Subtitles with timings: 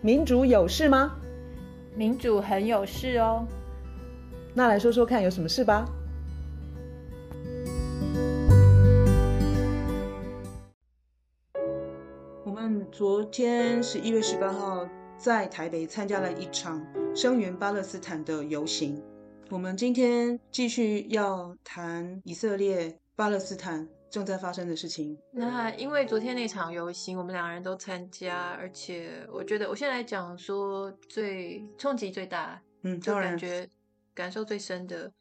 [0.00, 1.16] 民主有事吗？
[1.96, 3.44] 民主很有事哦。
[4.54, 5.84] 那来说说看，有什么事吧？
[12.44, 16.80] 我们昨天十一月十八号在台北参加了一场
[17.14, 19.02] 声援巴勒斯坦的游行。
[19.50, 23.88] 我们今天继续要谈以色列、巴勒斯坦。
[24.10, 25.16] 正在发生的事情。
[25.30, 33.68] 那因为昨天那场游行，我们两个人都参加，而且我觉得，我现在讲说最冲击最大，嗯，就感觉
[34.14, 35.12] 感受最深的，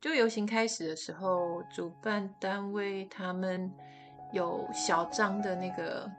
[0.00, 3.70] 就游行开始的时候，主办单位他们
[4.32, 6.10] 有小张的那个，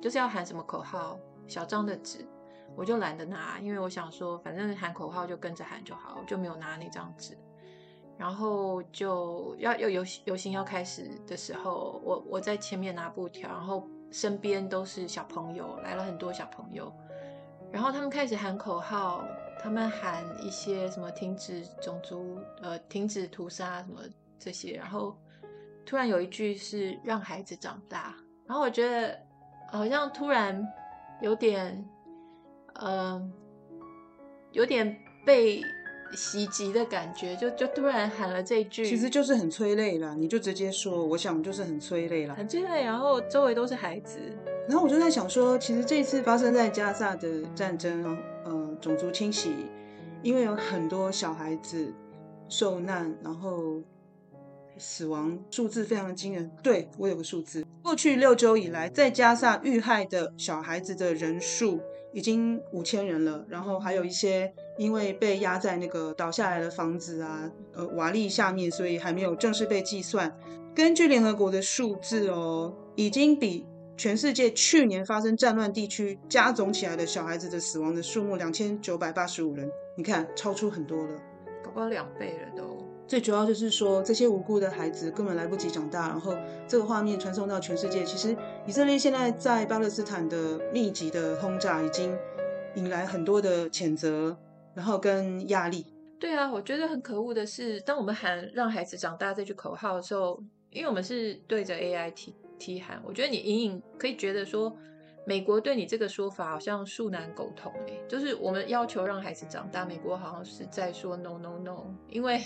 [0.00, 1.18] 就是要喊什么口号，
[1.48, 2.24] 小张的纸，
[2.76, 7.36] 我就懒得拿，因为我想说，反正喊口号就跟着喊就好，我就没有拿那张纸。
[8.16, 16.92] 然后就要要游游行要开始的时候，我我在前面拿布条，然后身边都是小朋友，来了很多小朋友，
[17.72, 19.24] 然后他们开始喊口号，
[19.58, 24.00] 他们喊一些什么停止种族呃停止屠杀什么
[24.38, 25.18] 这些，然后
[25.84, 28.14] 突然有一句是让孩子长大，
[28.46, 29.18] 然后我觉得
[29.72, 30.64] 好像突然
[31.20, 31.84] 有点
[32.74, 33.32] 嗯、呃、
[34.52, 35.60] 有点被。
[36.16, 40.14] 袭击的感觉，就就突然喊了这句，其实就是很催泪啦。
[40.18, 42.84] 你就直接说，我想就是很催泪啦，很催泪。
[42.84, 44.18] 然后周围都是孩子，
[44.68, 49.54] 然后我就在想说，其实这次发生在加萨的战争，呃，种族清洗，
[50.22, 51.92] 因为有很多小孩子
[52.48, 53.82] 受难，然后
[54.78, 56.50] 死亡数字非常惊人。
[56.62, 61.80] 对，我有个数字，过去六周以来，在加萨遇害的小孩子的人数
[62.14, 64.50] 已经五千人了，然后还有一些。
[64.76, 70.36] 因为被压在那个倒下来的房子啊，呃，瓦砾下面，所以还没有正式被计算。
[70.74, 73.64] 根据联合国的数字哦，已经比
[73.96, 81.12] 全世界去年发生战乱地区加总起来的小孩子的死亡的数目两千九百八十五人，你看超出很多了，
[81.62, 82.93] 搞不好两倍了都。
[83.06, 88.04] 最主要就是说，这些无辜的孩子根本来不及长大，然后这个画面传送到全世界。
[88.04, 92.16] 其实以色列现在在巴勒斯坦的密集的轰炸，已经
[92.74, 94.36] 引来很多的谴责。
[94.74, 95.86] 然后跟压力，
[96.18, 104.76] 对啊，我觉得很可恶的是，当我们喊“让孩子长大”这句口号的时候，因为我们是对着 AI 提提喊，我觉得你隐隐可以觉得说，
[105.26, 112.40] 美国对你这个说法好像恕难苟同诶，就是我们要求让孩子长大，美国好像是在说 no no no， 因为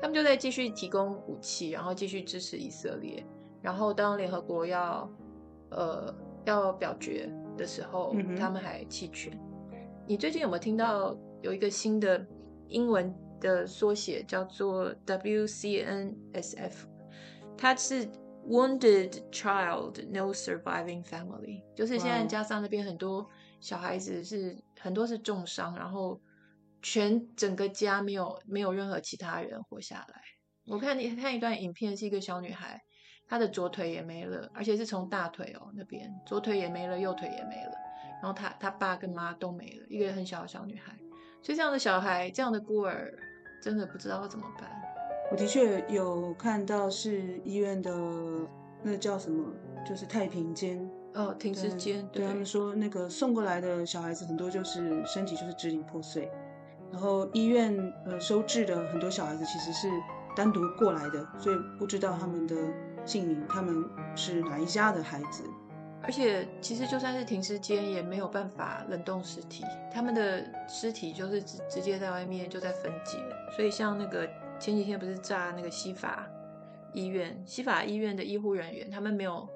[0.00, 3.24] 他们就在继续提供武器，然后继续支持以色列，
[3.62, 5.10] 然后当联合国要
[5.70, 6.14] 呃
[6.44, 9.32] 要表决的时候，嗯、他们还弃权。
[10.06, 11.16] 你最近有没有听到？
[11.42, 12.26] 有一个新的
[12.66, 16.72] 英文的缩写叫做 WCNSF，
[17.56, 18.08] 它是
[18.48, 23.28] Wounded Child No Surviving Family，就是现在加上那边很多
[23.60, 26.20] 小孩子是很多是重伤，然后
[26.80, 30.20] 全整个家没有没有任何其他人活下来。
[30.66, 32.80] 我看你看一段影片，是一个小女孩，
[33.26, 37.72] 她的左腿也没了，而且是从大腿哦那边，左腿也没了，右腿也没了，
[38.22, 40.96] 然后她她爸跟妈都没了，一个很小的小女孩。
[41.42, 43.12] 所以这样的小孩，这样的孤儿，
[43.60, 44.70] 真的不知道要怎么办。
[45.30, 47.92] 我的确有看到是医院的
[48.82, 49.44] 那叫什么，
[49.84, 52.06] 就是太平间哦，停尸间。
[52.12, 56.30] 对，对他们说，那个送过来的小孩子很多就是身体就是支离破碎，
[56.92, 59.88] 然后医院呃收治的很多小孩子其实是
[60.36, 62.54] 单独过来的，所以不知道他们的
[63.04, 65.42] 姓名，他们是哪一家的孩子。
[66.02, 69.64] 而且，其实就算是停尸间，也没有办法冷冻尸体。
[69.92, 73.18] 他们的尸体就是直直接在外面就在分解。
[73.56, 74.28] 所以，像那个
[74.58, 76.28] 前几天不是炸那个西法
[76.92, 79.48] 医院，西法医院的医护人员，他们没有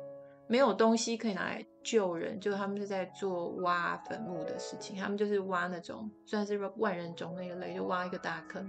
[0.47, 4.97] 没有东西可以拿来救人，就他们是在做挖坟墓的事情。
[4.97, 8.63] 他们就是挖那种算是万人冢那一类，就挖一个大坑，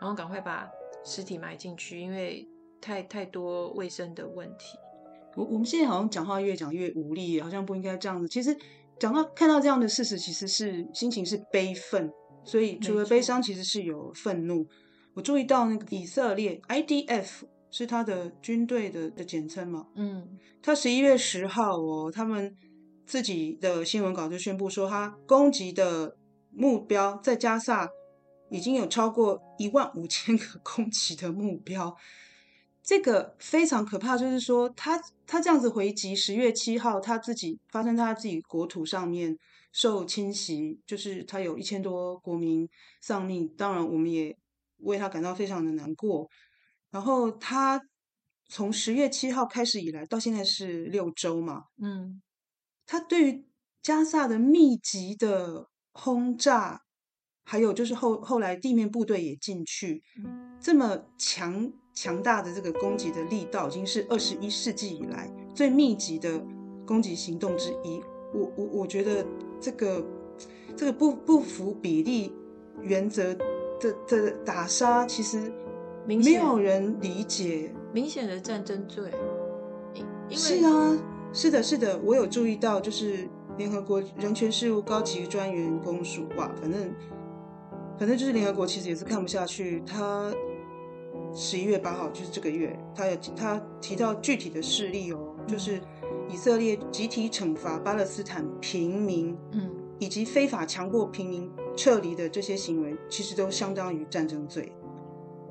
[0.00, 0.68] 然后赶快把
[1.04, 2.46] 尸体埋进去，因为
[2.80, 4.76] 太太多卫生的问题。
[5.36, 8.28] 我我们现在好像讲话越讲越无力，好像不应该这样子。
[8.28, 8.56] 其实
[8.98, 12.12] 讲到看到这样的事实，其实是心情是悲愤，
[12.44, 14.66] 所以除了悲伤，其实是有愤怒。
[15.16, 22.54] 我注意到那个以色列 IDF 是他的军队的的简称嘛，嗯，他十一月十号哦，他们
[23.06, 26.14] 自己的新闻稿就宣布说，他攻击的
[26.50, 27.88] 目标在加萨
[28.50, 31.96] 已经有超过一万五千个攻击的目标。
[32.82, 39.36] 这个非常可怕，就是说他他这样子回击，十月七号他自己发生在他自己国土上面
[39.72, 42.68] 受侵袭，就是他有一千多国民
[43.00, 44.36] 丧命，当然我们也
[44.78, 46.28] 为他感到非常的难过。
[46.90, 47.80] 然后他
[48.48, 52.22] 从十月七号开始以来，到现在是六周嘛，嗯，
[52.86, 53.44] 他对于
[53.82, 56.82] 加萨的密集的轰炸，
[57.44, 60.02] 还有就是后后来地面部队也进去，
[60.60, 66.38] 这么强强大的这个攻击的力道，已经是二十一世纪以来最密集的
[66.86, 68.00] 攻击行动之一。
[68.32, 69.26] 我我我觉得
[69.60, 70.06] 这个
[70.76, 72.32] 这个不不符比例
[72.82, 73.36] 原则
[73.80, 75.52] 的的打杀，其实
[76.06, 79.10] 没有人理解，明显的战争罪。
[80.30, 80.98] 是啊，
[81.32, 86.92] 是的，是的，我有注意到，就是联合国人权事务高级专员公署哇，反正
[87.98, 90.32] 反正就是联合国其实也是看不下去，他
[91.32, 95.80] 十一月八号就是这个月，他有他提到具体的事例哦，就是
[96.28, 104.72] 以色列集体惩罚巴勒斯坦平民，嗯，以及非法强迫平民撤离的这些行为，其实都相当于战争罪。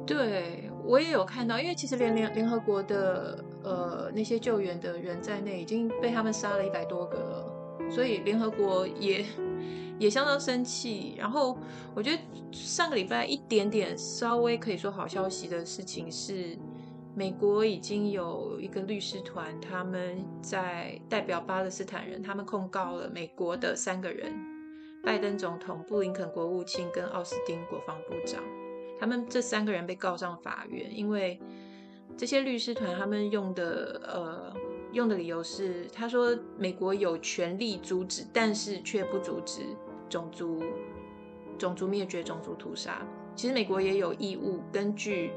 [0.06, 9.26] 对，我也有看到，因为其实连联联合国的呃那些救援的人在内，已经被他们杀了一百多个了，所以联合国也
[9.98, 11.16] 也相当生气。
[11.18, 11.58] 然后
[11.96, 12.20] 我觉得
[12.52, 16.56] 上个礼拜一点点稍微可以说好消息的事情是，
[17.16, 24.32] 美国已经有一个律师团，他们在代表巴勒斯坦人，他们控告了美国的三个人：
[25.06, 28.44] 拜登总统、布林肯国务卿跟奥斯汀国防部长。
[29.00, 31.40] 他们这三个人被告上法院，因为
[32.18, 34.54] 这些律师团他们用的呃
[34.94, 39.62] 用的理由是，他说美国有权利阻止，但是却不阻止
[40.10, 40.64] 种族
[41.58, 43.06] 种族灭绝、种族屠杀。
[43.36, 45.32] 其实美国也有义务，根据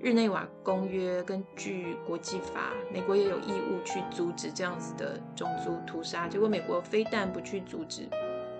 [0.00, 6.26] 日内瓦公约，根据国际法，美国也有义务去阻止这样子的种族屠杀。
[6.26, 8.08] 结果美国非但不去阻止，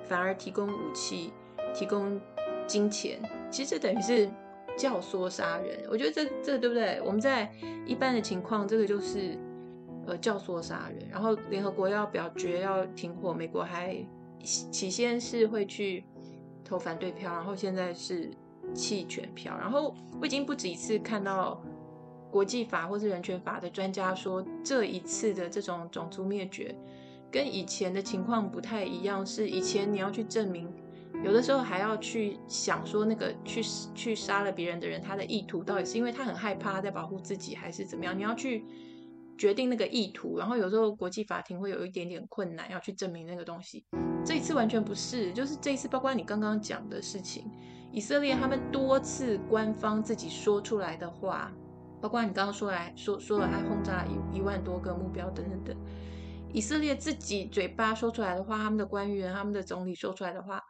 [0.09, 1.33] 反而提供武器，
[1.75, 2.21] 提供。
[2.69, 4.29] 金钱其实这等于是
[4.77, 7.01] 教唆杀人，我觉得这这对不对？
[7.01, 7.49] 我们在
[7.87, 9.39] 一般的情况，这个就是
[10.05, 11.09] 呃教唆杀人。
[11.09, 13.97] 然后联合国要表决要停火，美国还
[14.43, 16.03] 起先是会去
[16.65, 18.29] 投反对票，然后现在是
[18.75, 19.57] 弃权票。
[19.57, 21.63] 然后我已经不止一次看到
[22.33, 26.75] 国际法或是人权法的专家说，这一次的这种种族灭绝
[27.37, 30.73] 跟以前的情况不太一样，是以前你要去证明。
[31.23, 33.63] 有的时候还要去想说，那个去
[33.95, 38.17] 去杀了别人的人，他的意图到底是因为他很害怕在保护自己，还是怎么样？
[38.19, 38.65] 你要去
[39.37, 43.85] 决定那个意图，然后有时候国际法庭会有一点点困难，要去证明那个东西。
[44.25, 47.45] 这一次完全不是，就是这一次，包括你刚刚讲的事情，
[47.93, 51.53] 以色列他们多次官方自己说出来的话，
[52.01, 55.77] 包括你刚刚说来说说了，还轰炸一一万多个目标等等等，
[56.57, 60.63] 以色列自己嘴巴说出来的话，他们的官员、他们的总理说出来的话。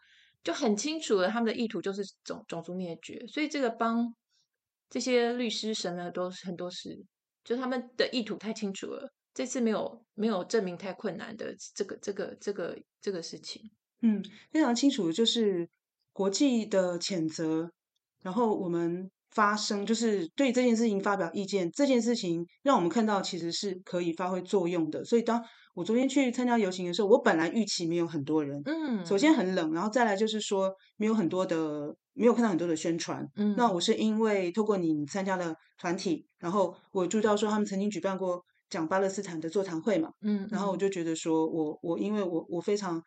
[0.42, 4.14] 就很清楚了，他们的意图就是种种族灭绝，所以这个帮
[4.88, 7.04] 这些律师省了都很多事，
[7.42, 13.68] 就他们的意图太清楚了，这次没有没有证明太困难的这个这个这个这个事情，
[14.02, 15.68] 嗯，非常清楚，就是
[16.12, 17.72] 国际的谴责，
[18.22, 25.40] 然后我们发声，就是对这件事情发表意见，这件事情让我们看到其实是可以发挥作用的，所以当。
[25.76, 43.02] 我昨天去参加游行的时候，我本来预期没有很多人，嗯，首先很冷，然后再来就是说没有很多的，没有看到很多的宣传，嗯，那我是因为透过你参加了团体，然后我注意到说他们曾经举办过讲巴勒斯坦的座谈会嘛，嗯，然后我就觉得说我我因为我我非常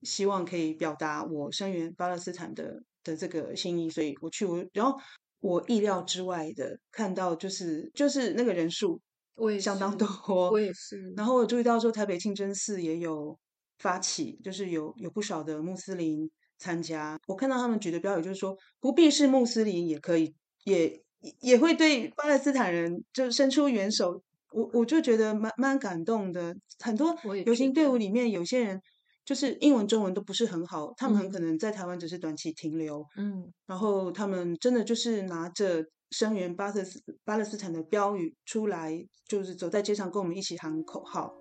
[0.00, 4.98] 希望可以表达我声援巴勒斯坦的的这个心意，所以我去我，然后
[5.44, 8.98] 我意料之外的看到就是就是那个人数。
[9.34, 10.06] 我也相当多，
[10.50, 11.12] 我也是。
[11.16, 13.36] 然后我注意到说，台北清真寺也有
[13.78, 17.18] 发起，就是有有不少的穆斯林参加。
[17.26, 20.32] 我看到他们举的标语就是说，不必是穆斯林也可以，
[20.64, 21.02] 也
[21.40, 24.22] 也会对巴勒斯坦人就伸出援手。
[24.52, 26.54] 我我就觉得蛮蛮感动的。
[26.78, 28.80] 很多游行队伍里面，有些人
[29.24, 33.04] 就是英文、中文都不是很好，他们很可能在台湾只是短期停留。
[33.16, 35.84] 嗯，然后他们真的就是拿着。
[36.10, 41.34] 声援巴勒斯巴勒斯坦的标语出来，就是走在街上跟我们一起喊口号。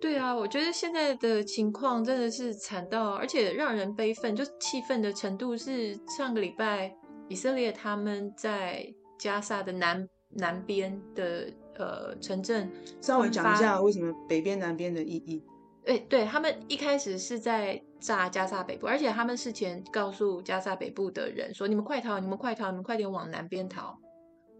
[0.00, 6.94] 对啊，我觉得现在的情况真的是惨到，而且让人悲愤，就气愤的程度是上个礼拜
[7.28, 8.86] 以色列他们在
[9.18, 12.70] 加萨的南南边的呃城镇，
[13.02, 15.42] 稍微讲一下为什么北边南边的意义。
[15.86, 23.96] 对，对他们一开始是在炸加萨北部，而且他们事前告诉加萨北部的人说：“你们快逃，你们快逃，你们快点往南边逃。”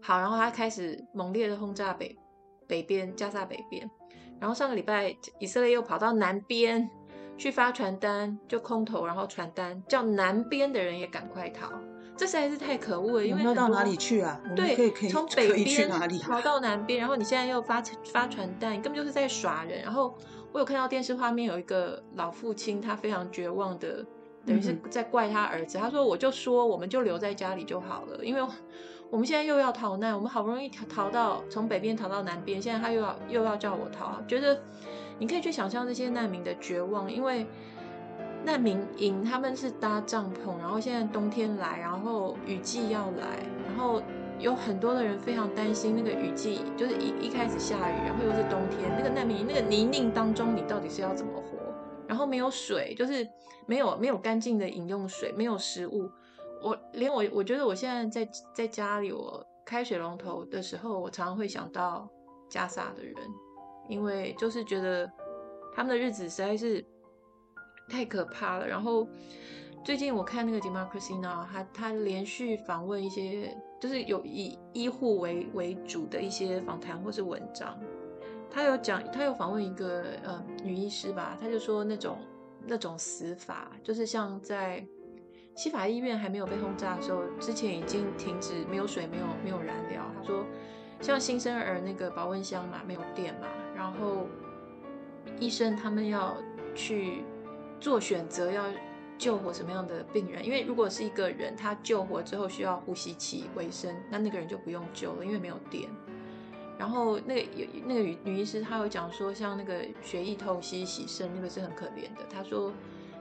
[0.01, 2.15] 好，然后他开始猛烈的轰炸北
[2.65, 3.89] 北边加萨北边，
[4.39, 6.89] 然后上个礼拜以色列又跑到南边
[7.37, 11.69] 去发传单，就空投，然后传单叫南边的人也赶快逃。
[12.15, 14.41] 这实在是太可恶了，因为要到哪里去啊？
[14.55, 15.89] 对，可以可以从北边
[16.21, 20.17] 逃到南边，然后你现在又发发传单，你根本就是在耍人，然后。
[20.51, 24.05] 我有看到电视画面，有一个老父亲，他非常绝望的
[24.45, 25.77] 等于是在怪他儿子。
[25.77, 28.41] 他说：“我就说，我们就留在家里就好了，因为
[29.09, 34.59] 我们现在又要逃难，我们好不容易逃逃到从北边逃到南边，现在他又要又要叫我逃，觉得
[35.19, 37.45] 你可以去想象这些难民的绝望，因为
[38.43, 44.01] 难民营他们是搭帐篷，然后现在冬天来，然后雨季要来，然后。”
[44.39, 51.57] 有很多的人非常担心那个雨季，就是一一开始下雨，然后又是冬天，那个难民那个泥泞当中，你到底是要怎么活？
[52.07, 53.27] 然后没有水，就是
[53.65, 56.09] 没有没有干净的饮用水，没有食物。
[56.61, 62.09] 我连我我觉得我现在在在家里，我开水龙头的时候，我常常会想到
[62.47, 63.15] 加萨的人，
[63.89, 65.11] 因为就是觉得
[65.75, 66.83] 他们的日子实在是
[67.89, 68.67] 太可怕了。
[68.67, 69.07] 然后
[69.87, 73.57] 最近我看那个 Democracy 啊他他连续访问一些。
[73.79, 77.79] 就是有以医护为为主的一些访谈或是文章，
[78.49, 82.17] 他有讲，他有访问一个呃女医师吧，他就说那种
[82.65, 84.83] 那种死法，就是像在
[85.55, 90.03] 西法医院还没有被轰炸的时候，之前已经停止没有水、没有没有燃料。
[90.17, 90.43] 他说
[90.99, 94.25] 像新生儿那个保温箱嘛，没有电嘛，然后
[95.39, 96.35] 医生他们要
[96.73, 97.23] 去
[97.79, 98.63] 做选择要。
[99.17, 100.45] 救活什么样的病人？
[100.45, 105.89] 因为如果是一个人，他救活之后需要呼吸器维生，那那个人就不用救了，因为没有电。
[106.77, 112.23] 然后那个有那个女女医师，她有讲说，像那个血液透析洗肾，那个是很可怜的。
[112.29, 112.71] 她说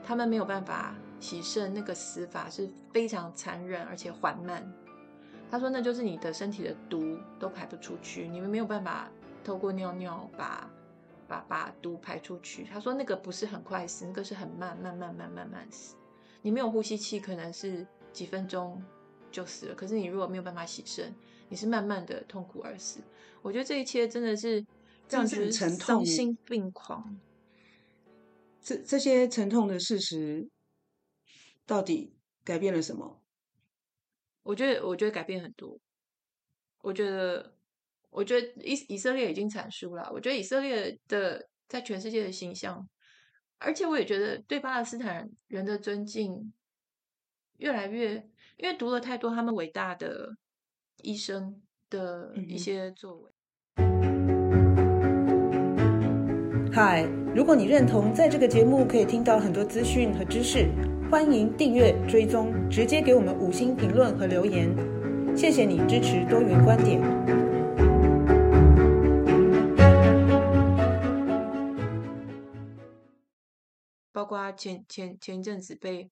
[0.04, 4.70] 他们没有办法洗肾，那个死法是非常残忍而且缓慢。
[5.50, 9.08] 她说那就是你的身体的毒都排不出去，你们没有办法
[9.42, 10.68] 透过尿尿把。
[11.28, 15.96] 把把毒排出去，他说那个不是很快死，那个是很慢慢慢慢慢慢死。
[16.42, 18.82] 你没有呼吸器，可能是几分钟
[19.30, 19.74] 就死了。
[19.74, 21.14] 可是你如果没有办法洗身，
[21.48, 23.00] 你是慢慢的痛苦而死。
[23.42, 24.64] 我觉得这一切真的是
[25.08, 27.18] 让人丧心病狂。
[28.60, 30.48] 这这些沉痛的事实
[31.66, 32.14] 到底
[32.44, 33.20] 改变了什么？
[34.44, 35.78] 我觉得，我觉得改变很多。
[36.82, 37.55] 我觉得。
[38.16, 40.10] 我觉得以以色列已经阐述了。
[40.10, 42.88] 我觉得以色列的在全世界的形象，
[43.58, 46.50] 而且我也觉得对巴勒斯坦人的尊敬
[47.58, 48.14] 越来越，
[48.56, 50.34] 因为读了太多他们伟大的
[51.02, 53.30] 医生的一些作为。
[56.72, 57.02] 嗨，
[57.34, 60.70] 如果你认同在这个节目可以听到很多资讯和知识，
[61.10, 64.74] 欢迎订阅追踪，直接给我们五星评论和留言。
[65.36, 67.45] 谢谢你支持多元观点。
[74.16, 76.10] 包括前前前一阵子被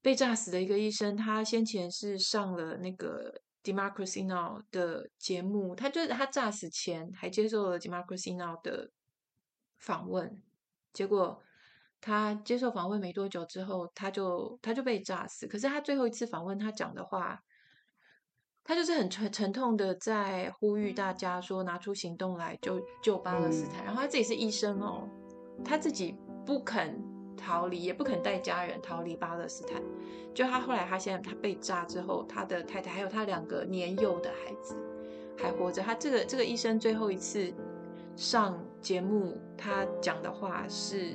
[0.00, 8.92] 被炸死的一个医生，他先前是上了那个 Democracy Now 的节目，他就是他炸死前还接受了 Democracy Now 的
[9.78, 10.40] 访问，
[10.92, 11.42] 结果
[12.00, 15.48] 他接受访问没多久之后，他就他就被炸死。
[15.48, 17.42] 可是他最后一次访问，他讲的话，
[18.62, 23.84] 他就是很沉沉痛的在呼吁大家说，拿出行动来救救巴勒斯坦。
[23.84, 25.08] 然后他自己是医生哦，
[25.64, 26.14] 他自己
[26.46, 27.09] 不肯。
[27.40, 29.82] 逃离也不肯带家人逃离巴勒斯坦。
[30.34, 34.76] 就他后来，他现在他被炸之后，他的太太还有他两个年幼的孩子
[35.36, 35.82] 还活着。
[35.82, 37.52] 他这个这个医生最后一次
[38.14, 41.14] 上节目，他讲的话是，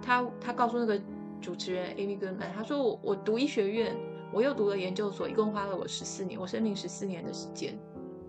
[0.00, 1.00] 他他告诉那个
[1.40, 3.96] 主持人 Amy Goodman，他说我我读医学院，
[4.32, 7.76] 我又读了研究所，一共花了我十四年，我生命十四年的时间，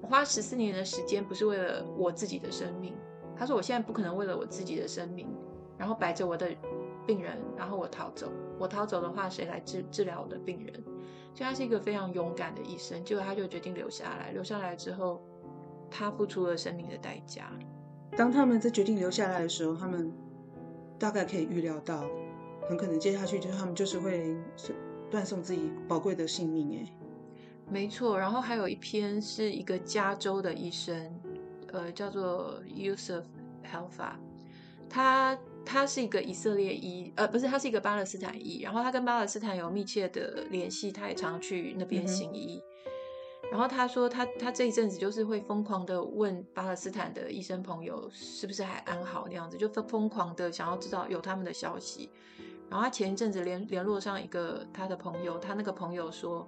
[0.01, 2.95] 我花十四年的时间不是为了我自己的生命。
[3.35, 5.27] 他说我现在不可能为了我自己的生命，
[5.77, 6.49] 然后摆着我的。
[7.05, 8.31] 病人，然后我逃走。
[8.59, 10.73] 我逃走的话，谁来治治疗我的病人？
[11.33, 13.03] 所以他是一个非常勇敢的医生。
[13.03, 14.31] 结果他就决定留下来。
[14.31, 15.21] 留下来之后，
[15.89, 17.51] 他付出了生命的代价。
[18.15, 20.13] 当他们在决定留下来的时候，他们
[20.99, 22.05] 大概可以预料到，
[22.69, 24.35] 很可能接下去就是他们就是会
[25.09, 26.79] 断送自己宝贵的性命。
[26.79, 26.93] 哎，
[27.69, 28.17] 没错。
[28.17, 31.19] 然后还有一篇是一个加州的医生，
[31.71, 33.23] 呃，叫做 Yusuf
[33.63, 34.13] Helfa，
[34.89, 35.37] 他。
[35.65, 38.61] 他是一个以色列医，呃，不是，他是一个巴勒斯坦医。
[38.61, 42.61] 然后他跟巴勒斯坦有密切的联系，他也常去那边行医。
[43.45, 52.09] 嗯、然后他说他，他他这一阵子就是会疯狂的问巴勒斯坦的医生朋友是不是还安好那样子，就疯疯狂的想要知道有他们的消息。
[52.69, 56.47] 然后他前一阵子联联络上一个他的朋友，他那个朋友说，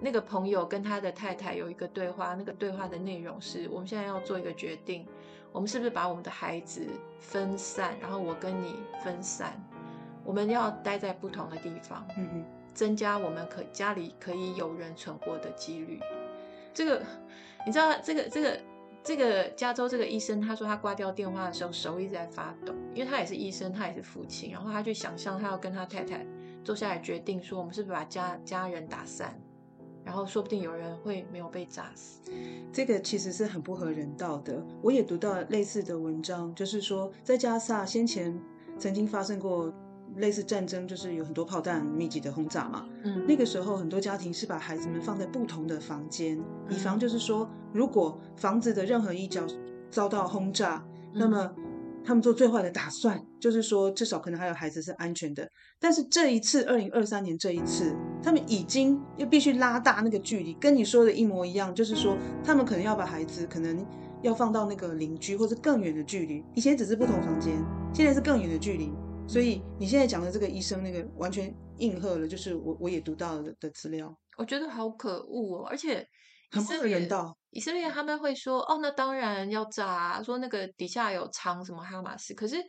[0.00, 5.06] 那个朋友跟他的太太有一个对话，那个对话的内容是我们现在要做一个决定。
[5.56, 6.86] 我们是不是把我们的孩子
[7.18, 9.58] 分散，然后我跟你分散，
[10.22, 12.44] 我们要待在不同的地方，嗯嗯，
[12.74, 15.98] 增加我们可家里可以有人存活的几率。
[16.74, 17.02] 这个
[17.64, 18.60] 你知道，这个这个
[19.02, 26.22] 这个加州这个医生，他说他挂掉电话的时候手一直在发抖，因为他也是医生，他也是父亲，然后他去想象他要跟他太太
[26.62, 29.40] 坐下来决定说，我们是不是把家家人打散，
[30.06, 32.20] 然后说不定有人会没有被炸死。
[32.72, 34.64] 这个其实是很不合人道的。
[34.80, 38.40] 我也读到类似的文章，就是说在加萨先前
[38.78, 39.74] 曾经发生过
[40.14, 42.86] 类似战争，就是有很多炮弹密集的轰炸嘛。
[43.02, 49.44] 嗯，那个时候很多家庭是把孩子们放在不同的房间，以防就是说，如果房子的任何一角
[49.90, 51.52] 遭到轰炸，那么。
[52.06, 55.46] 他们做最坏的打算，就是说至少可能还有孩子是安全的。
[55.80, 63.84] 但是这一次，二零二三年这一次，他们已经又必须拉大那个距离，跟你说的一模一样，就是说他们可能要把孩子可能
[64.22, 66.44] 要放到那个邻居或者更远的距离。
[66.54, 67.52] 以前只是不同房间，
[67.92, 68.92] 现在是更远的距离。
[69.26, 74.16] 所以你现在讲的这个医生那个完全应和了，就是我我也读到了的资料。
[74.38, 76.06] 我觉得好可恶哦，而且。
[76.48, 77.36] 很不人道。
[77.56, 82.62] 以色列他们会说：“哦，那当然要炸啊，说那个底下有藏什么哈马斯。”可是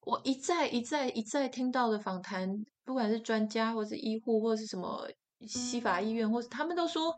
[0.00, 2.48] 我一再一再一再听到的访谈，
[2.86, 5.06] 不管是专家或是医护，或是什么
[5.46, 7.14] 西法医院，或是他们都说，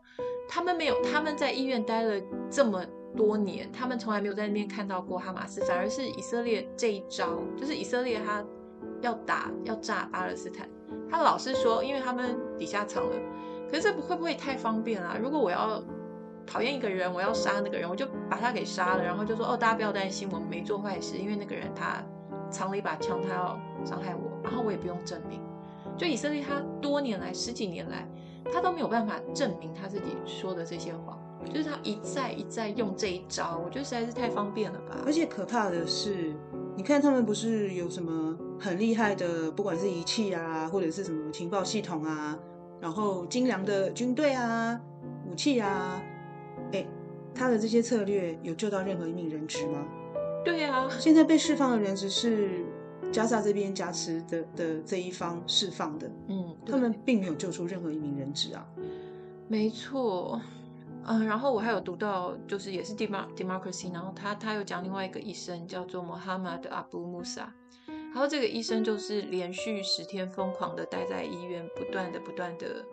[0.49, 2.21] 他们没有，他们在医院待了
[2.51, 2.85] 这么
[3.15, 8.45] 多年，他们从来没有在那边看到过哈马斯，反而是以色列这一招，就是以色列他
[9.01, 10.69] 要打要炸巴勒斯坦，
[11.09, 13.15] 他老是说，因为他们底下藏了。
[13.69, 15.17] 可是这会不会太方便啊？
[15.19, 15.83] 如果我要
[16.45, 22.03] 讨厌一个人，我要杀那个人，我就把他给杀了，然后就说哦，大家不要担心，我没做坏事，因为那个人他
[22.49, 25.39] 藏了一把枪，他要伤害我，然后我也不用证明。
[25.97, 28.07] 就以色列他多年来十几年来，
[28.51, 34.97] 他都没有办法证明他自己说的这些话，就是他一再一再用这一招，我觉得实在是太方便了吧。
[35.05, 36.33] 而且可怕的是，
[36.75, 42.37] 你看他们不是有什么很厉害的，不管是仪器啊，或者是什么情报系统啊。
[42.81, 44.77] 然后精良的军队啊，
[45.25, 46.01] 武器啊，
[47.35, 49.85] 他的这些策略有救到任何一名人质吗？
[50.45, 52.65] 对啊，现在被释放的人质是
[53.11, 58.67] 加萨这边加持的的这一方释放的，嗯，他们并没有救出任何一名人质啊。
[59.47, 60.41] 没错，
[61.05, 67.45] 嗯，然后我还有读到，就是也是 Democracy，然后他他有讲另外一个医生叫做 Mohammad Abu Musa。
[67.87, 72.85] 然后这个医生就是连续十天疯狂的待在医院，不断的不断的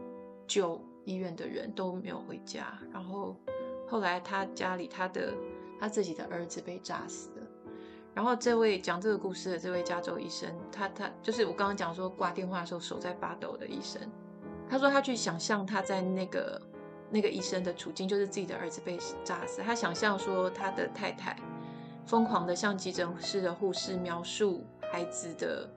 [0.47, 2.79] 救医院的人都没有回家。
[2.93, 3.37] 然后
[3.91, 5.35] 后来他家里他的
[5.81, 7.47] 他自己的儿子被炸死了。
[8.15, 14.01] 然后这位讲这个故事的这位加州医生，他他就是我刚刚讲说挂电话的时候手在发抖的医生。
[14.69, 16.63] 他说他去想象他在那个
[17.11, 19.61] 那个医生的处境，就是自己的儿子被炸死。
[19.63, 21.37] 他想象说他的太太
[22.07, 24.65] 疯狂的向急诊室的护士描述。
[24.93, 25.71] 孩子的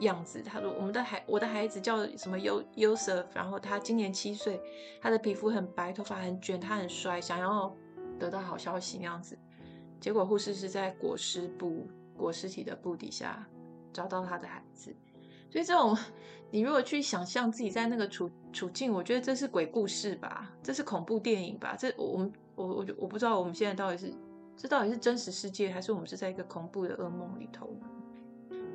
[0.00, 4.60] 样子，他说：“我们的孩，我的孩子叫什么优优瑟，然后他今年七岁，
[5.00, 7.74] 他的皮肤很白，头发很卷，他很帅，想要
[8.18, 9.36] 得到好消息那样子。
[10.00, 13.44] 结果护士是在裹尸布、裹尸体的布底下
[13.92, 14.94] 找到他的孩子。
[15.50, 15.96] 所以这种，
[16.50, 21.74] 你如果去想象自己在那个处处境，我觉得这是鬼故事吧，这是恐怖电影吧？
[21.76, 24.14] 这我们我我我不知道我们现在到底是
[24.56, 27.88] 这到底是真实世界，还是我们是在一个恐怖的噩梦里头呢？”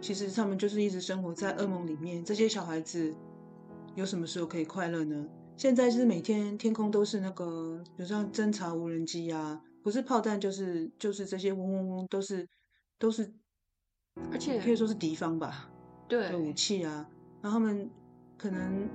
[0.03, 2.25] 其实他们就是一直生活在噩梦里面。
[2.25, 3.15] 这些小孩子
[3.95, 5.25] 有什么时候可以快乐呢？
[5.55, 12.45] 现在是每天天空都是那个，比如像侦察无人机啊，不是炮弹就是就是这些嗡嗡嗡，都是
[12.99, 13.33] 都是，
[14.29, 15.71] 而且可以说是敌方吧，
[16.09, 17.09] 对的武器啊。
[17.41, 17.89] 然后他们
[18.37, 18.89] 可能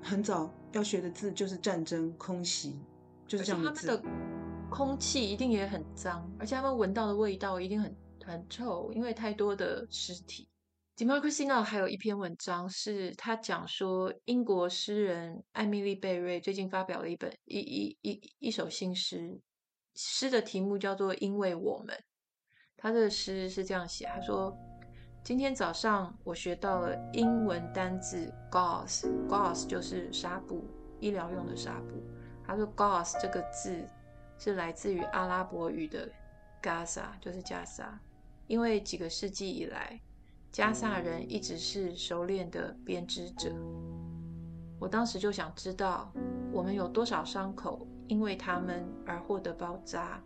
[0.00, 2.78] 很早要学的字就是战争、空袭，
[3.26, 3.88] 就是这样的字。
[3.88, 4.08] 他们的
[4.70, 7.92] 空气一定也很脏，而且他们闻到的味道一定很。
[8.26, 10.48] 很臭，因为太多的尸体。
[10.96, 19.38] Democracy Now 还有一篇文章是他讲说，英国诗人艾米丽贝瑞最近发表了一本一一一一首新诗，
[19.94, 21.94] 诗的题目叫做《因为我们》。
[22.78, 24.56] 他的诗是这样写，他说
[25.22, 30.64] ：“今天早上我学到了英文单字 gauze，gauze 就是纱布，
[30.98, 32.02] 医疗用的纱布。
[32.42, 33.86] 他说 gauze 这个字
[34.38, 36.10] 是来自于阿拉伯语的
[36.62, 38.00] Gaza，就是加沙。”
[38.46, 40.00] 因为几个世纪以来，
[40.52, 43.52] 加萨人一直是熟练的编织者。
[44.78, 46.12] 我当时就想知道，
[46.52, 50.22] 我们有多少伤口因为他们而获得包扎，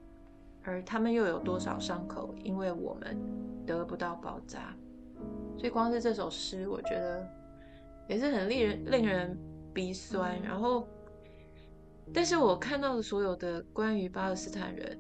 [0.63, 3.17] 而他们又有多少伤口因为我们
[3.67, 4.75] 得不到包扎。
[5.57, 7.27] 所以，光是这首诗，我觉得
[8.09, 9.39] 也是很令人令人
[9.73, 10.41] 鼻酸。
[10.43, 10.89] 然后，
[12.13, 14.99] 但是我看到的所有的关于巴勒斯坦人，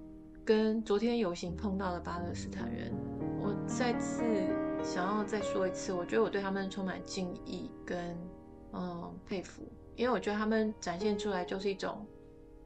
[0.50, 2.92] 跟昨天游行碰到的巴勒斯坦人。
[3.38, 4.24] 我再次
[4.82, 8.18] 想要再说一次，我觉得我对他们充满敬意跟
[8.72, 9.62] 嗯佩服，
[9.94, 12.04] 因为我觉得他们展现出来就是一种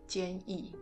[0.06, 0.74] 坚毅。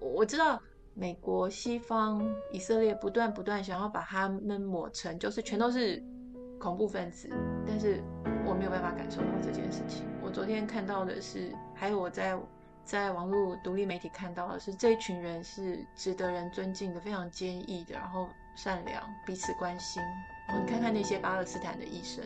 [0.00, 0.58] 我知道
[0.94, 6.02] 美国、西方、以色列不断不断想要把他们抹成，就是全都是
[6.58, 7.28] 恐怖分子，
[7.66, 8.02] 但是
[8.46, 10.06] 我没有办法感受到这件事情。
[10.22, 12.34] 我昨天看到的是，还有我在
[12.88, 20.02] 在网络独立媒体看到的是，这一群人是值得人尊敬的，非常坚毅的，然后善良，彼此关心。
[20.48, 22.24] 我看看那些巴勒斯坦的医生，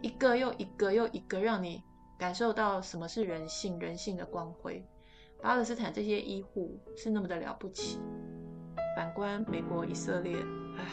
[0.00, 1.82] 一个又一个又一个，让你
[2.16, 4.86] 感受到什么是人性，人性的光辉。
[5.42, 7.98] 巴勒斯坦这些医护是那么的了不起。
[8.96, 10.36] 反观美国、以色列，
[10.78, 10.84] 唉。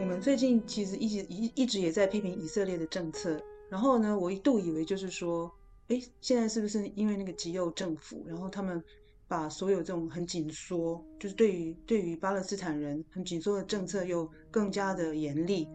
[0.00, 5.48] 我们最近其实一直一一直也在批评以色列的政策，然后呢，我一度以为就是说，
[5.88, 8.82] 哎，现在是不是因为那个极右政府，然后他们
[9.28, 15.68] 把所有这种很紧缩，就是对于对于巴勒斯坦人很紧缩的政策又更加的严厉。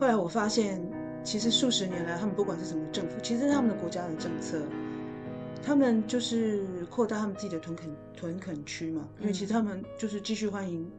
[0.00, 0.80] 后来我发现，
[1.22, 4.62] 其实数十年来，他们不管是什么政府，其实他们的国家的政策，
[5.62, 10.90] 他们就是扩大他们自己的屯垦屯垦区嘛，因为其实他们就是继续欢迎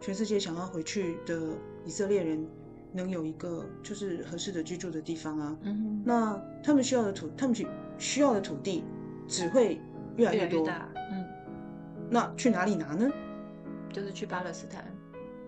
[0.00, 1.54] 全世界想要回去的。
[1.86, 2.48] 以色列人
[2.94, 7.66] 能有一个就是合适的居住的地方啊，嗯，那他们需要的土，他们去
[7.98, 8.84] 需要的土地
[9.26, 9.80] 只会
[10.16, 11.26] 越来越多，越越大，嗯，
[12.08, 13.10] 那去哪里拿呢？
[13.92, 14.84] 就是去巴勒斯坦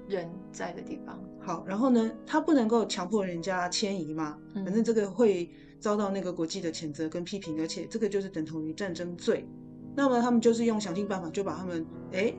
[0.08, 1.18] 人在的地方。
[1.40, 9.48] 好，然后呢，他不能够强迫人家迁移嘛，反正这个会遭到那个国际的谴责跟批评，而且这个就是等同于战争罪。
[9.94, 12.34] 那么他们就是用想尽办法就把他们哎，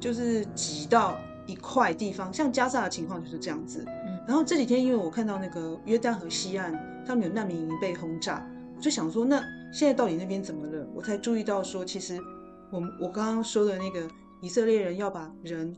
[0.00, 1.16] 就是挤到。
[1.48, 3.82] 一块地方，像加沙的情况就是这样子。
[4.28, 6.72] 嗯，然后这几天因为我看到那个约旦河西岸，
[7.04, 10.86] 他们有难民营被轰炸，我就想说，那现在到底那边怎么了？
[10.94, 12.20] 我才注意到说，其实
[12.70, 14.06] 我我刚刚说的那个
[14.42, 15.74] 以色列人要把人，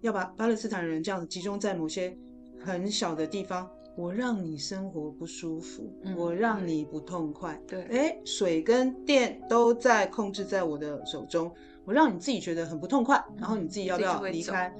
[0.00, 2.16] 要把巴勒斯坦人这样子集中在某些
[2.64, 7.60] 很小的地方，我让你生活不舒服，嗯，我让你不痛快。
[7.66, 11.52] 对，哎，水跟电都在控制在我的手中。
[11.84, 14.74] 我让你自己觉得很不痛快，然后你自己要不要离开？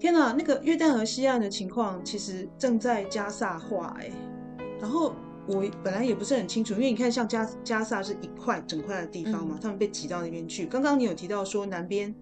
[0.00, 4.10] 天哪，那个约旦河西岸的情况其实正在加萨化哎。
[4.80, 5.14] 然后
[5.46, 10.64] 我本来也不是很清楚，因为你看，像加加萨是一块整块的地方嘛，嗯、他们被挤到那边去。
[10.64, 12.14] 刚刚你有提到说南边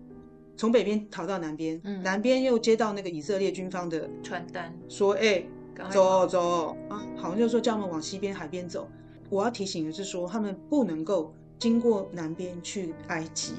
[0.56, 5.48] 从北边逃到南边，嗯、南边又接到那个以色列军方的传单，说哎、欸，
[5.88, 8.88] 走走啊，好像就是说叫他们往西边海边走。
[9.30, 13.54] 我要提醒的是说，他们不能够经过南边去埃及。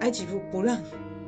[0.00, 0.78] 埃及不不让，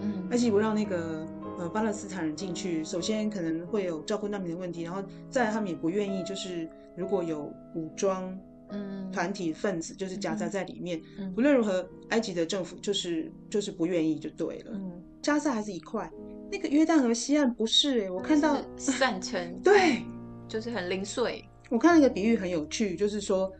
[0.01, 1.27] 嗯，埃及不让那个
[1.59, 2.85] 呃巴勒斯坦人进去。
[2.85, 8.39] 首先可能会有照顾难民的问题，然后再来他们也不愿意，就是如果有武装
[8.71, 11.01] 嗯团体分子，就是夹杂在里面。
[11.19, 14.73] 嗯，无论如何，埃及的政府就是就是不愿意就对了。
[14.75, 16.11] 嗯，加沙还是一块，
[16.51, 20.03] 那个约旦河西岸不是哎、欸，我看到散成 对，
[20.49, 21.45] 就是很零碎。
[21.71, 23.53] 我看那个比喻很有趣，就是说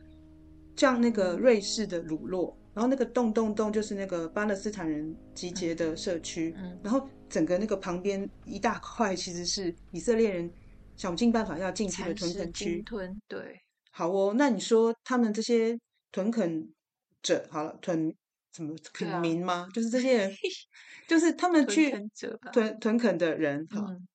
[0.75, 2.55] 像那个瑞士的鲁洛。
[2.73, 10.51] 然后那个洞洞洞就是那个巴勒斯坦人集结的社区，然后整个那个旁边一大块其实是以色列人
[10.95, 12.81] 想尽办法要进去的屯垦区。
[12.81, 13.61] 屯对，
[13.91, 15.77] 好哦，那你说他们这些
[16.11, 16.67] 屯垦
[17.21, 18.13] 者，好了，屯
[18.51, 19.67] 怎么垦民吗？
[19.69, 20.33] 啊、就是这些人，
[21.07, 21.91] 就是他们去
[22.51, 24.07] 屯屯垦的人，哈、嗯，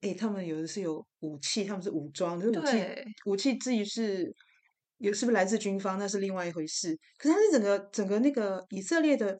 [0.00, 2.86] 哎，他们有的是有武器，他们是武装，就是武器
[3.26, 4.34] 武器至于是。
[4.98, 6.96] 有是不是来自军方，那是另外一回事。
[7.18, 9.38] 可是他是整个整个那个以色列的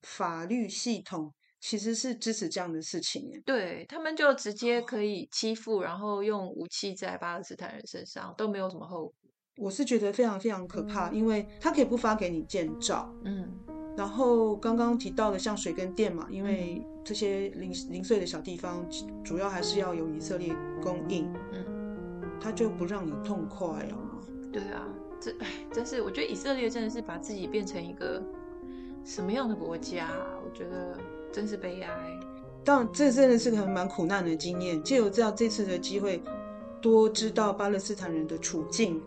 [0.00, 1.32] 法律系统，
[1.66, 3.42] 其实是支持这样的事情。
[3.46, 9.14] 对，他们就直接可以欺负，然后用武器在巴勒斯坦人身上，都没有什么后果。
[9.56, 13.10] 我是觉得非常非常可怕，嗯、因为他可以不发给你建造。
[13.24, 13.50] 嗯。
[13.96, 18.86] 然后刚刚提到的像水跟电嘛，因为这些零零碎的小地方，
[19.24, 21.32] 主要还是要由以色列供应。
[21.50, 22.20] 嗯。
[22.38, 23.96] 他就不让你痛快啊。
[24.52, 24.86] 对啊，
[25.18, 28.22] 这哎，真是我觉得以色列真的是把自己变成一个
[29.02, 30.38] 什么样的国家啊？
[30.44, 30.98] 我觉得
[31.34, 31.90] 真是悲哀。
[32.64, 34.80] 当然，这真的是个很蛮苦难的经验。
[34.82, 36.22] 借由这样这次的机会，
[36.80, 39.02] 多知道巴勒斯坦人的处境。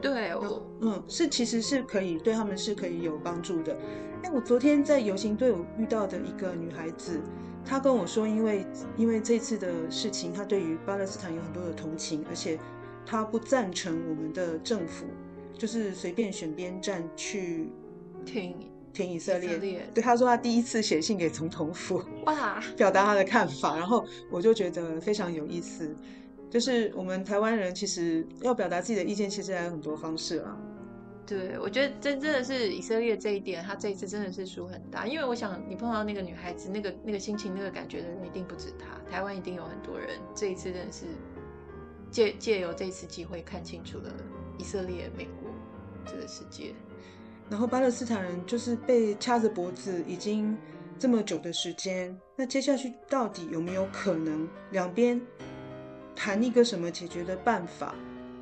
[0.00, 3.78] 对，我嗯，是其实是可以对他们是可以有帮助的。
[4.24, 7.20] 哎，我昨天在游行队伍遇到的一个女孩子，
[7.64, 12.58] 她跟我说，因为因为这次的事情，她对于巴勒斯坦有很多的同情，而且。
[13.04, 15.06] 她不赞成我们的政府
[15.58, 17.68] 就是随便选边站去
[18.24, 18.54] 挺
[18.92, 19.58] 挺以色列。
[19.94, 23.76] 对，他说他第一次写信给总统府，哇， 表达他的看法。
[23.76, 25.94] 然后我就觉得非常有意思，
[26.50, 30.56] 就是我们台湾人其实要表达自己的意见，其实还有很多方式啊。
[31.26, 35.06] 对，我觉得真真的是以色列这一点，他这一次真的是输很大。
[35.06, 40.18] 因为我想你碰到那个女孩子，那个那个心情、那个感觉的人一定不止他，台湾一定有很多人。
[40.34, 41.06] 这一次真的是。
[42.10, 44.12] 借借由这次机会看清楚了
[44.58, 45.50] 以色列、美国
[46.04, 46.74] 这个世界，
[47.52, 50.56] 然后巴勒斯坦人就是被掐着脖子已经
[50.98, 55.20] 这么久的时间，那接下去到底有没有可能两边
[56.16, 57.94] 谈一个什么解决的办法。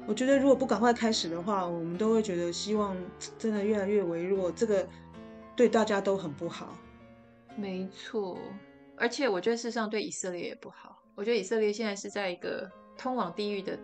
[0.07, 2.97] 我觉得如果不赶快开始的话，我们都会觉得希望
[3.37, 4.89] 真的越来越微弱，这个
[5.57, 6.79] 对大家都很不好。
[7.57, 8.39] 没错，
[8.97, 11.03] 而且我觉得事实上对以色列也不好。
[11.17, 13.77] 我觉得以色列现在是在一个通往地狱的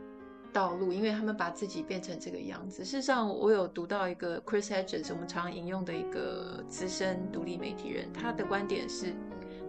[0.57, 2.83] 道路，因为他们把自己变成这个样子。
[2.83, 9.13] 事实上，我有读到一个 Chris Hedges，我们常引用的一个资深独立媒体人，他的观点是。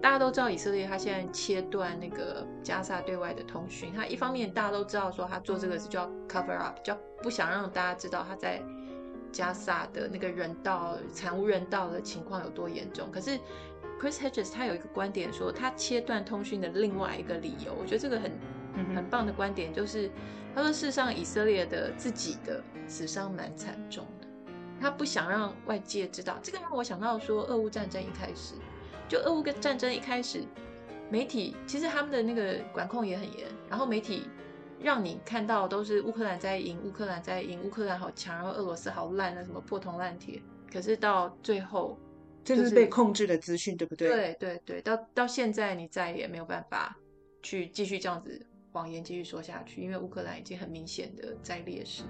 [0.01, 3.91] 大家都知道以色列，他现在切断那个加萨对外的通讯。
[3.93, 8.61] 他一方面大家都知道说他做这个是叫 cover up，叫不想让大家知道他在
[9.29, 13.11] 加萨的那个人道惨无人道的情况有多严重。
[13.11, 13.31] 可是
[13.99, 18.31] Chris Hedges 他有一个观点说，他切断通讯的另外一个理由，我觉得这个很
[18.95, 20.09] 很棒的观点，就是
[20.53, 24.27] 他说事实上以色列的自己的死伤蛮惨重的，
[24.79, 26.37] 他不想让外界知道。
[26.41, 28.55] 这个让我想到说，俄乌战争一开始。
[29.09, 30.43] 就俄乌跟战争一开始，
[31.09, 34.27] 媒体其实他们的那个管控也很严，然后媒体
[34.81, 40.41] 让你看到都是乌克兰在赢，乌克兰在赢，乌克兰好强，然后俄罗斯好烂啊，什么破铜烂铁。
[40.69, 41.97] 可是到最后，
[42.43, 44.09] 就是、这是被控制的资讯，对不对？
[44.09, 46.93] 对对对，到到现在你再也没有办法
[47.41, 48.45] 去继续这样子
[48.77, 52.09] 谎言继续说下去，因为乌克兰已经很明显的在劣势了。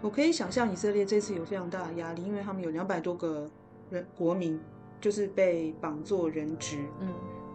[0.00, 3.48] 我可以想象以色列这次有非常大的压力，因为他们有两百多个
[3.90, 4.58] 人国民。
[5.00, 7.12] 就是被绑做人质，嗯，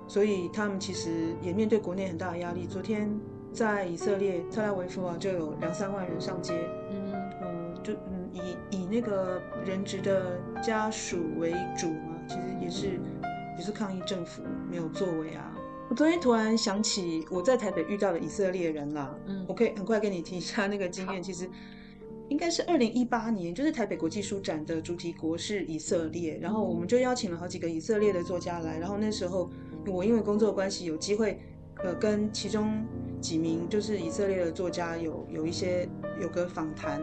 [0.08, 2.68] 所以他们其实也面对国内很大的压力。
[2.68, 3.10] 昨天
[3.52, 6.54] 在以色列特拉维夫啊，就有两三万人上街，
[6.92, 7.12] 嗯
[7.42, 13.00] 嗯，就嗯以以那个人质的家属为主嘛，其实也是
[13.58, 15.52] 也是抗议政府没有作为啊。
[15.90, 21.50] 我昨天突然想起我在台北遇到的以色列人啦，嗯，我可以很快跟你提一下那个经验，其实。
[22.30, 29.50] 应该是二零一八年，就是台北国际书展的主题国是以色列，然后我们就邀请了好几个以色列的作家来，然后那时候
[29.88, 31.40] 我因为工作关系有机会，
[31.84, 32.86] 呃，跟其中
[33.20, 35.90] 几名就是以色列的作家有有一些
[36.22, 37.02] 有个访谈，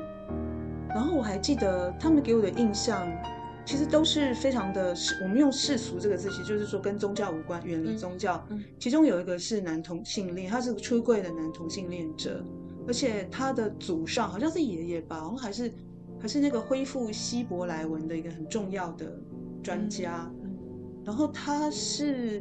[0.90, 3.05] 然后我还记得他们给我的印象，
[3.67, 8.43] 其实都是非常的世，我们用世俗这个字，其实就是说跟宗教无关，远离宗教。
[8.79, 12.43] 其中有一个是男同性恋，他是个出柜的男同性恋者。
[12.87, 15.73] 而且他的祖上好像是爷爷吧，好像还是
[16.21, 19.19] 还是那个恢复希伯来文的一个很重要的
[19.65, 20.31] 专家。
[21.05, 22.41] 然后他是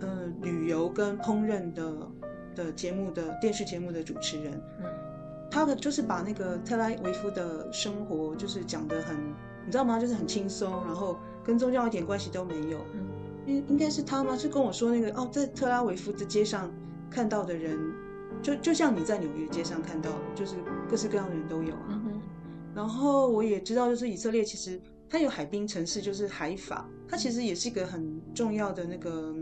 [0.00, 2.10] 呃旅游跟烹饪的
[2.56, 4.60] 的节目的电视节目的主持人。
[5.50, 9.16] 他的就是把那个特拉维夫的生活就是讲得很，
[9.64, 9.98] 你知道吗？
[9.98, 12.78] 就是很轻松，然后跟宗教一点关系都没有。
[13.46, 14.36] 应应该是他吗？
[14.36, 16.72] 是跟我说那个哦，在特拉维夫的街上
[17.10, 17.78] 看到的人。
[18.42, 20.56] 就就像你在纽约街上看到的，就是
[20.88, 22.02] 各式各样的人都有啊。
[22.04, 22.20] 嗯、
[22.74, 29.34] 然后我也知道，就是以色列其实它有海滨城市，就是海法，它其实也是一个很重要的那个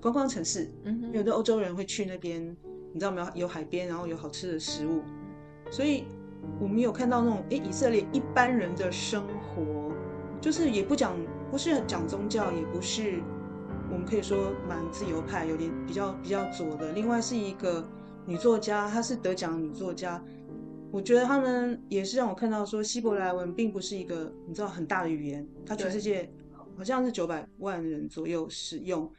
[0.00, 0.72] 观光城市。
[0.84, 2.42] 嗯，有的欧洲人会去那边，
[2.92, 3.28] 你知道没有？
[3.34, 5.02] 有海边，然后有好吃的食物。
[5.72, 6.04] 所以
[6.60, 9.90] 我们有看到那种，诶，以色列一般人的生活，
[10.40, 11.16] 就是也不讲，
[11.50, 13.20] 不是讲宗教，也不是
[13.90, 16.92] 我们可以说蛮自由派，有点比较比较左的。
[16.92, 17.84] 另外是一个。
[18.24, 20.22] 女作家，她是得奖女作家，
[20.92, 26.32] 我觉得他们也是让我看到说，希伯来文并不是一个你知道很大的语言，它全世界
[26.76, 29.10] 好像是九百万人左右使用，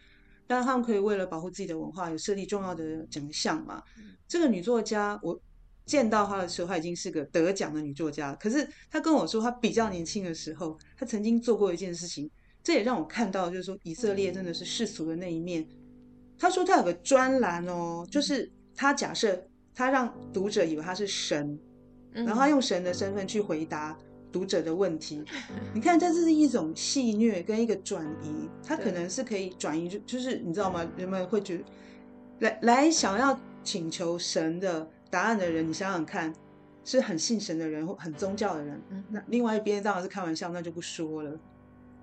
[0.47, 3.83] 但是他们可以为了保护自己的文化，有设立重要的奖项嘛。
[4.25, 5.37] 这个女作家，我
[5.85, 12.29] 见到她的时候，她已经是个得奖的女作家，可是她跟我说，她比较年轻的时候，她曾经做过一件事情，
[12.63, 15.67] 这也让我看到，就是说以色列真的是世俗的那一面。
[16.37, 18.51] 她说她有个专栏哦，就是。
[18.75, 19.39] 他假设
[19.75, 21.59] 他让读者以为他是神，
[22.11, 23.95] 然后他用神的身份去回答
[24.31, 25.23] 读者的问题。
[25.75, 30.83] 你看，这是一种戏谑跟一个转移，他可能是可以转移，就就是你知道吗？
[30.97, 31.63] 人们会觉得
[32.39, 36.33] 来来想要请求神的答案的人，你想想看，
[36.83, 38.81] 是很信神的人或很宗教的人。
[39.09, 41.39] 那另外一边当然是开玩笑，那就不说了。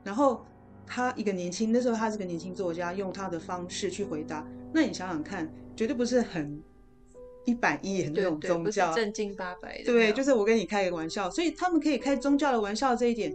[0.04, 0.46] 然后
[0.86, 4.46] 他一个年轻，那时候他是个年轻作家，用他的方式去回答。
[4.72, 5.52] 那你想想看。
[5.76, 6.62] 绝对不是很
[7.46, 9.84] 一板一眼那种宗教，正经八百的。
[9.84, 13.34] 对，就是我跟你开个玩笑，所以他们可以开宗教的玩笑，这一点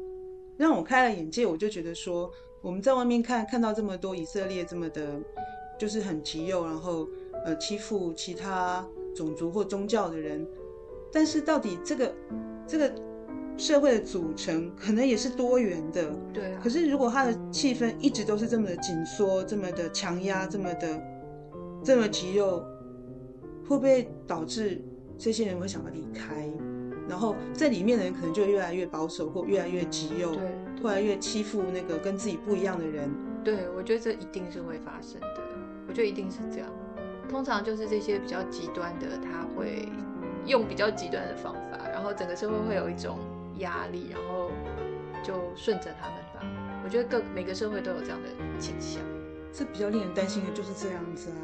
[0.56, 1.44] 让我开了眼界。
[1.44, 2.30] 我就觉得说，
[2.62, 5.20] 我们在外面看看到这么多以色列这么的，
[5.80, 7.10] 就是很极右，然后
[7.46, 8.86] 呃欺负其他
[9.16, 10.46] 种族或宗教的人，
[11.12, 12.14] 但是到底这个
[12.68, 12.94] 这个
[13.58, 16.14] 社会的组成可能也是多元的。
[16.34, 16.60] 对啊。
[16.62, 21.02] 可是如果他的气氛一直都是这么的紧缩，这么的强压，这么的。
[21.84, 22.66] 这么极右，
[23.68, 24.82] 会不会导致
[25.20, 26.50] 这些人会想要离开？
[27.08, 30.42] 然后在里面的人可能就越来越保守，或越来越极右，对，
[30.82, 33.08] 越来越欺负那个跟自己不一样的人。
[33.44, 35.28] 对，我觉得这一定是会发生的。
[35.88, 36.68] 我觉得一定是这样。
[37.30, 39.90] 通常就是这些比较极端的，他会
[40.46, 43.20] 用比较极端的方法，然后整个社会会有一种
[43.58, 44.52] 压力，然后
[45.24, 46.42] 就顺着他们吧。
[46.84, 49.02] 我觉得各每个社会都有这样的倾向。
[49.52, 51.44] 这比较令人担心的就是这样子啊。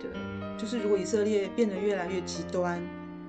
[0.00, 0.10] 对，
[0.58, 2.82] 就是如果以色列变得越来越极端，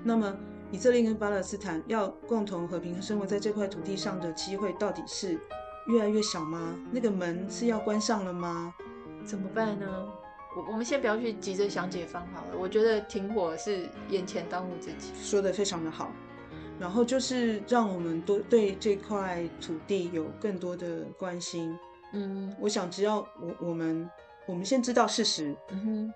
[0.04, 0.36] 那么
[0.72, 5.40] 以色列跟巴勒斯坦要共同和平生活在这块土地上的机会到底是
[5.88, 6.76] 越来越小吗？
[6.92, 8.74] 那个门是要关上了吗？
[9.24, 9.86] 怎么办呢？
[10.56, 12.58] 我我们先不要去急着想解方好了。
[12.58, 15.12] 我觉得停火是眼前当务之急。
[15.22, 16.12] 说的非常的好。
[16.80, 21.78] 然后就是让我们多对这块土地有更多的关心。
[22.14, 24.10] 嗯，我想只要我我们
[24.48, 26.14] 我们先知道事实，嗯哼，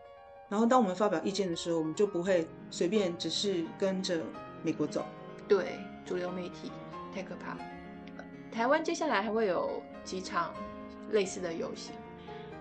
[0.50, 4.20] 然后当我们发表意见的时候，我们就不会随便只是跟着
[4.64, 5.06] 美国走。
[5.48, 6.72] 对，主流媒体
[7.14, 7.58] 太可怕。
[8.52, 10.54] 台湾接下来还会有几场
[11.12, 11.94] 类似的游行。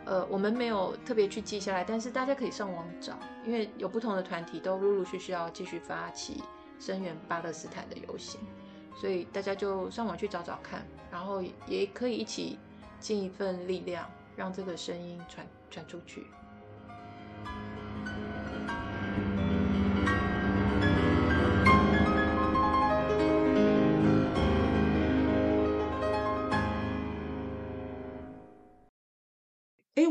[0.07, 6.43] 呃，我们没有特别去记下来，但是大家可以上网找，因为有不同的团体都陆陆续续要继续发起
[6.79, 8.41] 声援巴勒斯坦的游行，
[8.97, 12.57] 所以大家就上网去找找看，然后也可以一起
[13.01, 16.25] 尽一份力量，让这个声音传传出去。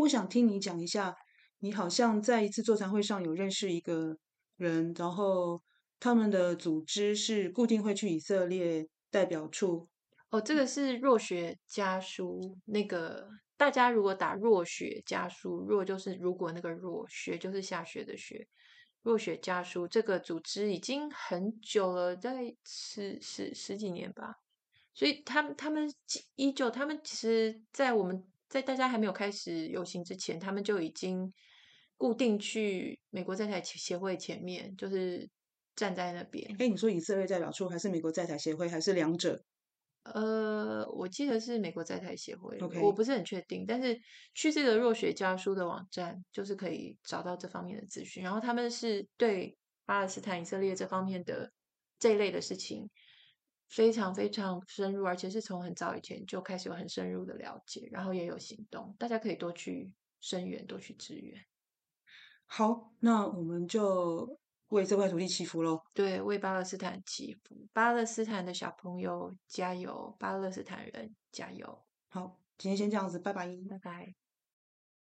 [0.05, 1.15] 我想听你讲一下，
[1.61, 4.15] 你好像在一次座谈会上有认识一个
[4.55, 5.59] 人，然后
[5.99, 9.89] 他们的组织是固定会去以色列代表处。
[10.29, 12.55] 哦，这个是若雪家书。
[12.65, 18.47] 那个大家如果打若雪家书，若就是如果那个若，雪就是下雪的雪。
[19.01, 24.35] 若雪家书这个组织已经很久了，在十十十几年吧。
[24.93, 25.91] 所以他们他们
[26.35, 28.23] 依旧，他们其实，在我们。
[28.47, 31.33] 在大家还没有开始游行之前，他们就已经
[31.97, 35.29] 固定去美国在台协会前面，就是
[35.75, 36.55] 站在那边。
[36.59, 39.43] 哎，你说以色列代表处还是美国在台协会，还是两者？
[40.03, 42.79] 呃，我记得是美国在台协会，Okay.
[42.79, 43.65] 我不是很确定。
[43.67, 43.99] 但是
[44.35, 48.21] 去这个若雪家书的网站，就是可以找到这方面的资讯。
[48.23, 51.51] 然后他们是对巴勒斯坦、以色列这方面的
[51.97, 52.87] 这一类的事情。
[53.75, 58.95] 非常非常深入，而且是从很早以前就开始有很深入的了解，然后也有行动。
[58.97, 61.37] 大家可以多去声援，多去支援。
[62.45, 65.77] 好，那我们就为这块土地祈福喽。
[65.93, 71.83] 对，为巴勒斯坦祈福，巴勒斯坦的小朋友加油，巴勒斯坦人加油。
[72.07, 74.24] 好，今天先这样子，拜拜，拜拜。